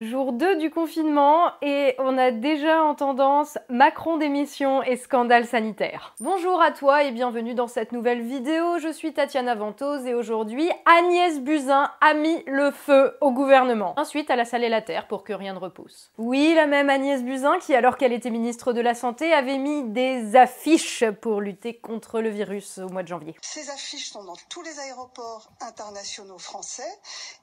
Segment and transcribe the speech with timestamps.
[0.00, 6.14] Jour 2 du confinement et on a déjà en tendance Macron démission et scandale sanitaire.
[6.20, 8.78] Bonjour à toi et bienvenue dans cette nouvelle vidéo.
[8.78, 13.94] Je suis Tatiana Ventose et aujourd'hui Agnès Buzyn a mis le feu au gouvernement.
[13.96, 16.12] Ensuite, elle a salé la terre pour que rien ne repousse.
[16.16, 19.82] Oui, la même Agnès Buzyn qui, alors qu'elle était ministre de la Santé, avait mis
[19.82, 23.34] des affiches pour lutter contre le virus au mois de janvier.
[23.42, 26.88] Ces affiches sont dans tous les aéroports internationaux français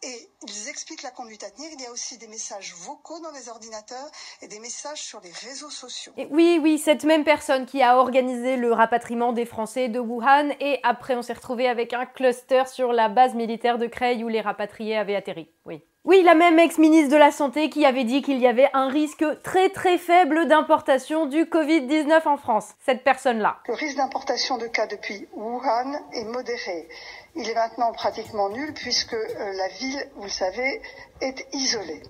[0.04, 1.70] et ils expliquent la conduite à tenir.
[1.74, 4.12] Il y a aussi des messages messages vocaux dans les ordinateurs
[4.44, 6.14] et des messages sur les réseaux sociaux.
[6.30, 10.80] Oui, oui, cette même personne qui a organisé le rapatriement des Français de Wuhan et
[10.84, 14.42] après on s'est retrouvé avec un cluster sur la base militaire de Creil où les
[14.42, 15.50] rapatriés avaient atterri.
[15.66, 15.82] Oui.
[16.06, 19.26] Oui, la même ex-ministre de la Santé qui avait dit qu'il y avait un risque
[19.42, 22.76] très très faible d'importation du Covid-19 en France.
[22.86, 23.58] Cette personne-là.
[23.68, 26.88] Le risque d'importation de cas depuis Wuhan est modéré.
[27.34, 30.80] Il est maintenant pratiquement nul puisque euh, la ville, vous le savez,
[31.22, 32.04] est isolée.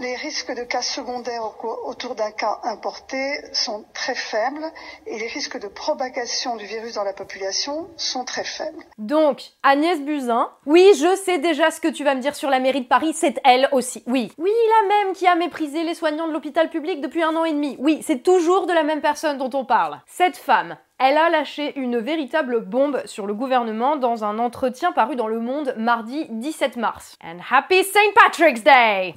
[0.00, 1.42] Les risques de cas secondaires
[1.84, 3.16] autour d'un cas importé
[3.52, 4.64] sont très faibles
[5.06, 8.84] et les risques de propagation du virus dans la population sont très faibles.
[8.98, 12.60] Donc, Agnès Buzyn, oui, je sais déjà ce que tu vas me dire sur la
[12.60, 14.04] mairie de Paris, c'est elle aussi.
[14.06, 14.30] Oui.
[14.38, 17.52] Oui, la même qui a méprisé les soignants de l'hôpital public depuis un an et
[17.52, 17.76] demi.
[17.80, 20.00] Oui, c'est toujours de la même personne dont on parle.
[20.06, 25.14] Cette femme, elle a lâché une véritable bombe sur le gouvernement dans un entretien paru
[25.14, 27.16] dans Le Monde mardi 17 mars.
[27.22, 28.14] And happy St.
[28.16, 29.14] Patrick's Day!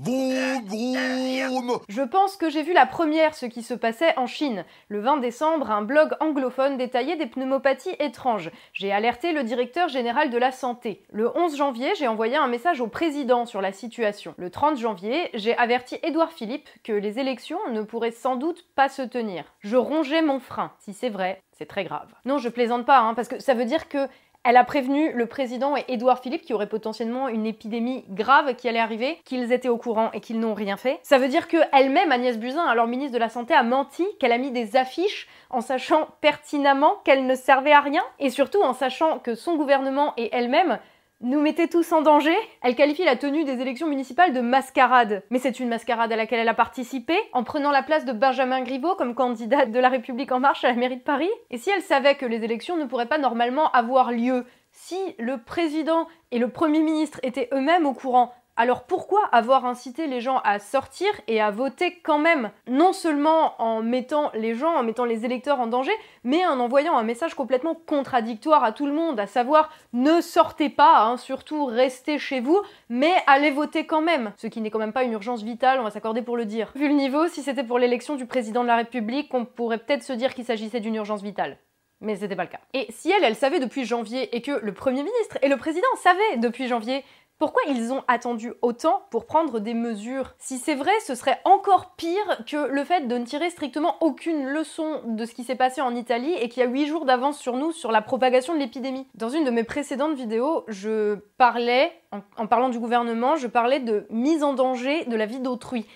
[1.89, 4.63] Je pense que j'ai vu la première ce qui se passait en Chine.
[4.89, 8.51] Le 20 décembre, un blog anglophone détaillait des pneumopathies étranges.
[8.73, 11.01] J'ai alerté le directeur général de la santé.
[11.11, 14.35] Le 11 janvier, j'ai envoyé un message au président sur la situation.
[14.37, 18.87] Le 30 janvier, j'ai averti Édouard Philippe que les élections ne pourraient sans doute pas
[18.87, 19.45] se tenir.
[19.61, 20.73] Je rongeais mon frein.
[20.77, 22.07] Si c'est vrai, c'est très grave.
[22.25, 24.07] Non, je plaisante pas, hein, parce que ça veut dire que
[24.43, 28.55] elle a prévenu le président et Édouard Philippe qu'il y aurait potentiellement une épidémie grave
[28.55, 30.99] qui allait arriver, qu'ils étaient au courant et qu'ils n'ont rien fait.
[31.03, 34.31] Ça veut dire que elle-même, Agnès Buzyn, alors ministre de la Santé, a menti, qu'elle
[34.31, 38.73] a mis des affiches en sachant pertinemment qu'elles ne servaient à rien et surtout en
[38.73, 40.79] sachant que son gouvernement et elle-même
[41.23, 45.23] nous mettez tous en danger Elle qualifie la tenue des élections municipales de mascarade.
[45.29, 48.61] Mais c'est une mascarade à laquelle elle a participé, en prenant la place de Benjamin
[48.61, 51.29] Griveaux comme candidate de la République en marche à la mairie de Paris.
[51.51, 55.37] Et si elle savait que les élections ne pourraient pas normalement avoir lieu, si le
[55.37, 60.37] président et le premier ministre étaient eux-mêmes au courant, alors pourquoi avoir incité les gens
[60.43, 62.51] à sortir et à voter quand même?
[62.67, 65.91] Non seulement en mettant les gens, en mettant les électeurs en danger,
[66.23, 70.69] mais en envoyant un message complètement contradictoire à tout le monde, à savoir ne sortez
[70.69, 74.31] pas, hein, surtout restez chez vous, mais allez voter quand même.
[74.37, 76.71] Ce qui n'est quand même pas une urgence vitale, on va s'accorder pour le dire.
[76.75, 80.03] Vu le niveau, si c'était pour l'élection du président de la République, on pourrait peut-être
[80.03, 81.57] se dire qu'il s'agissait d'une urgence vitale
[82.01, 82.59] mais c'était pas le cas.
[82.73, 85.87] Et si elle, elle savait depuis janvier et que le Premier ministre et le Président
[86.01, 87.03] savaient depuis janvier
[87.41, 91.95] pourquoi ils ont attendu autant pour prendre des mesures Si c'est vrai, ce serait encore
[91.95, 95.81] pire que le fait de ne tirer strictement aucune leçon de ce qui s'est passé
[95.81, 98.59] en Italie et qu'il y a 8 jours d'avance sur nous sur la propagation de
[98.59, 99.07] l'épidémie.
[99.15, 101.91] Dans une de mes précédentes vidéos, je parlais,
[102.37, 105.87] en, parlant du gouvernement, je parlais de mise en danger de la vie d'autrui.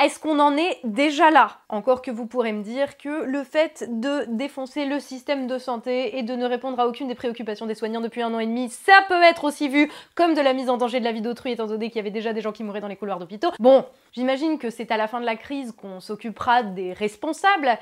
[0.00, 1.58] Est-ce qu'on en est déjà là?
[1.68, 6.18] Encore que vous pourrez me dire que le fait de défoncer le système de santé
[6.18, 8.68] et de ne répondre à aucune des préoccupations des soignants depuis un an et demi,
[8.68, 11.52] ça peut être aussi vu comme de la mise en danger de la vie d'autrui,
[11.52, 13.52] étant donné qu'il y avait déjà des gens qui mouraient dans les couloirs d'hôpitaux.
[13.60, 17.78] Bon, j'imagine que c'est à la fin de la crise qu'on s'occupera des responsables,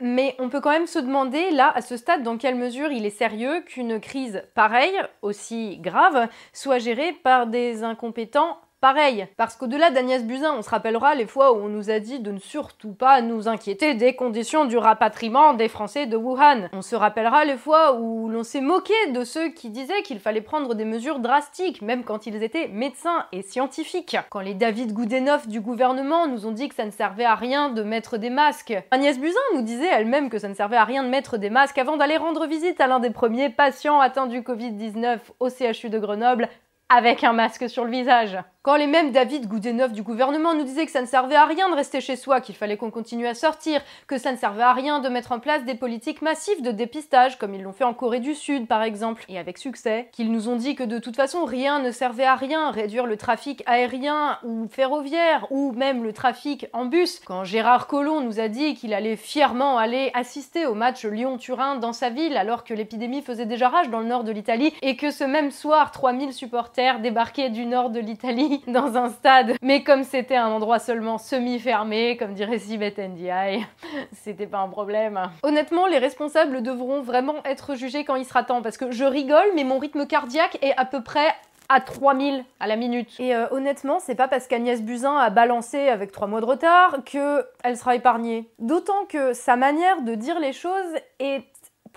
[0.00, 3.04] mais on peut quand même se demander, là, à ce stade, dans quelle mesure il
[3.04, 9.26] est sérieux qu'une crise pareille, aussi grave, soit gérée par des incompétents pareil.
[9.36, 12.32] Parce qu'au-delà d'Agnès Buzyn, on se rappellera les fois où on nous a dit de
[12.32, 16.68] ne surtout pas nous inquiéter des conditions du rapatriement des Français de Wuhan.
[16.72, 20.40] On se rappellera les fois où l'on s'est moqué de ceux qui disaient qu'il fallait
[20.40, 24.16] prendre des mesures drastiques, même quand ils étaient médecins et scientifiques.
[24.30, 27.68] Quand les David Goudenoff du gouvernement nous ont dit que ça ne servait à rien
[27.68, 28.74] de mettre des masques.
[28.90, 31.78] Agnès Buzyn nous disait elle-même que ça ne servait à rien de mettre des masques
[31.78, 35.98] avant d'aller rendre visite à l'un des premiers patients atteints du Covid-19 au CHU de
[35.98, 36.48] Grenoble
[36.90, 38.36] avec un masque sur le visage.
[38.62, 41.70] Quand les mêmes David Goudenoff du gouvernement nous disaient que ça ne servait à rien
[41.70, 44.74] de rester chez soi, qu'il fallait qu'on continue à sortir, que ça ne servait à
[44.74, 47.94] rien de mettre en place des politiques massives de dépistage, comme ils l'ont fait en
[47.94, 51.16] Corée du Sud par exemple, et avec succès, qu'ils nous ont dit que de toute
[51.16, 56.12] façon rien ne servait à rien, réduire le trafic aérien ou ferroviaire, ou même le
[56.12, 60.74] trafic en bus, quand Gérard Collomb nous a dit qu'il allait fièrement aller assister au
[60.74, 64.32] match Lyon-Turin dans sa ville, alors que l'épidémie faisait déjà rage dans le nord de
[64.32, 69.10] l'Italie, et que ce même soir, 3000 supporters débarquaient du nord de l'Italie dans un
[69.10, 69.54] stade.
[69.62, 73.66] Mais comme c'était un endroit seulement semi-fermé, comme dirait Sibeth Ndiaye,
[74.12, 75.20] c'était pas un problème.
[75.42, 79.48] Honnêtement, les responsables devront vraiment être jugés quand il sera temps, parce que je rigole,
[79.54, 81.34] mais mon rythme cardiaque est à peu près
[81.70, 83.08] à 3000 à la minute.
[83.20, 86.98] Et euh, honnêtement, c'est pas parce qu'Agnès Buzyn a balancé avec 3 mois de retard
[87.06, 88.50] que elle sera épargnée.
[88.58, 91.44] D'autant que sa manière de dire les choses est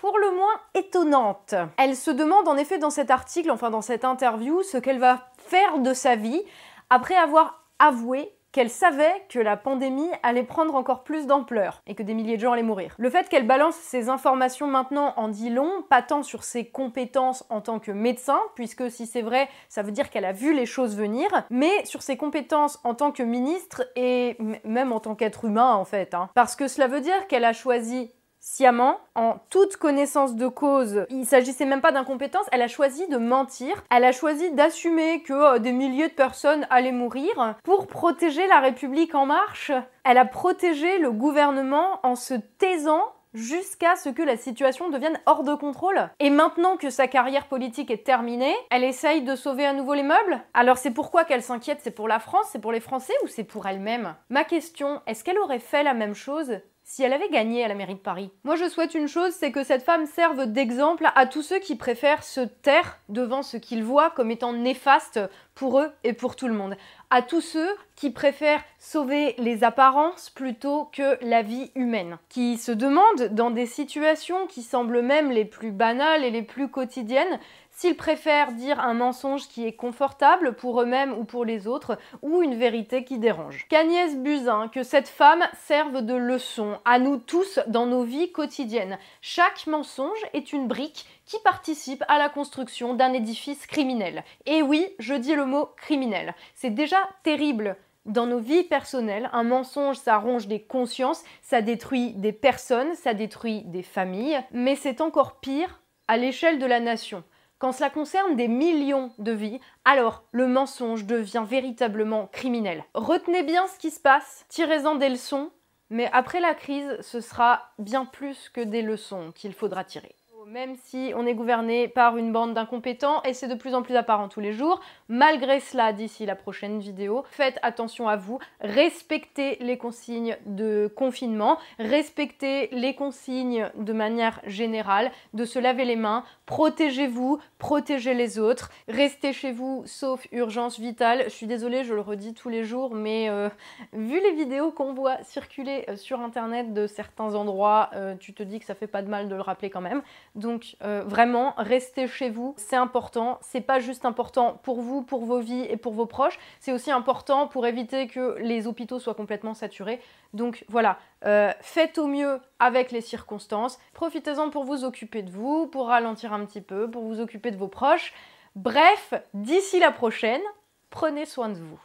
[0.04, 1.54] pour le moins étonnante.
[1.78, 5.30] Elle se demande en effet dans cet article, enfin dans cette interview, ce qu'elle va
[5.38, 6.42] faire de sa vie
[6.90, 12.02] après avoir avoué qu'elle savait que la pandémie allait prendre encore plus d'ampleur et que
[12.02, 12.94] des milliers de gens allaient mourir.
[12.98, 17.42] Le fait qu'elle balance ces informations maintenant en dit long, pas tant sur ses compétences
[17.48, 20.66] en tant que médecin, puisque si c'est vrai, ça veut dire qu'elle a vu les
[20.66, 25.46] choses venir, mais sur ses compétences en tant que ministre et même en tant qu'être
[25.46, 26.12] humain en fait.
[26.12, 26.28] Hein.
[26.34, 28.12] Parce que cela veut dire qu'elle a choisi
[28.44, 31.06] sciemment, en toute connaissance de cause.
[31.08, 35.32] Il s'agissait même pas d'incompétence, elle a choisi de mentir, elle a choisi d'assumer que
[35.32, 39.72] euh, des milliers de personnes allaient mourir pour protéger la République en marche.
[40.04, 43.02] Elle a protégé le gouvernement en se taisant
[43.32, 46.08] jusqu'à ce que la situation devienne hors de contrôle.
[46.20, 50.02] Et maintenant que sa carrière politique est terminée, elle essaye de sauver à nouveau les
[50.02, 51.80] meubles Alors c'est pourquoi qu'elle s'inquiète?
[51.82, 52.46] C'est pour la France?
[52.52, 54.14] C'est pour les Français Ou c'est pour elle-même?
[54.28, 57.74] Ma question, est-ce qu'elle aurait fait la même chose si elle avait gagné à la
[57.74, 58.30] mairie de Paris.
[58.44, 61.76] Moi je souhaite une chose, c'est que cette femme serve d'exemple à tous ceux qui
[61.76, 65.18] préfèrent se taire devant ce qu'ils voient comme étant néfaste
[65.54, 66.76] pour eux et pour tout le monde.
[67.10, 72.18] À tous ceux qui préfèrent sauver les apparences plutôt que la vie humaine.
[72.28, 76.68] Qui se demandent dans des situations qui semblent même les plus banales et les plus
[76.68, 77.40] quotidiennes
[77.74, 82.40] s'ils préfèrent dire un mensonge qui est confortable pour eux-mêmes ou pour les autres, ou
[82.40, 83.66] une vérité qui dérange.
[83.68, 88.98] Qu'Agnès Buzyn, que cette femme serve de leçon à nous tous dans nos vies quotidiennes.
[89.20, 94.24] Chaque mensonge est une brique qui participe à la construction d'un édifice criminel.
[94.46, 96.34] Et oui, je dis le mot criminel.
[96.54, 97.76] C'est déjà terrible
[98.06, 103.14] dans nos vies personnelles, un mensonge, ça ronge des consciences, ça détruit des personnes, ça
[103.14, 107.24] détruit des familles, mais c'est encore pire à l'échelle de la nation.
[107.64, 112.84] Quand cela concerne des millions de vies, alors le mensonge devient véritablement criminel.
[112.92, 115.50] Retenez bien ce qui se passe, tirez-en des leçons,
[115.88, 120.14] mais après la crise, ce sera bien plus que des leçons qu'il faudra tirer
[120.54, 123.96] même si on est gouverné par une bande d'incompétents et c'est de plus en plus
[123.96, 124.80] apparent tous les jours.
[125.08, 131.58] Malgré cela, d'ici la prochaine vidéo, faites attention à vous, respectez les consignes de confinement,
[131.80, 138.70] respectez les consignes de manière générale, de se laver les mains, protégez-vous, protégez les autres,
[138.86, 141.24] restez chez vous sauf urgence vitale.
[141.24, 143.48] Je suis désolée, je le redis tous les jours, mais euh,
[143.92, 148.44] vu les vidéos qu'on voit circuler euh, sur internet de certains endroits, euh, tu te
[148.44, 150.02] dis que ça fait pas de mal de le rappeler quand même.
[150.44, 153.38] Donc euh, vraiment, restez chez vous, c'est important.
[153.40, 156.90] C'est pas juste important pour vous, pour vos vies et pour vos proches, c'est aussi
[156.90, 160.02] important pour éviter que les hôpitaux soient complètement saturés.
[160.34, 163.78] Donc voilà, euh, faites au mieux avec les circonstances.
[163.94, 167.56] Profitez-en pour vous occuper de vous, pour ralentir un petit peu, pour vous occuper de
[167.56, 168.12] vos proches.
[168.54, 170.42] Bref, d'ici la prochaine,
[170.90, 171.80] prenez soin de vous.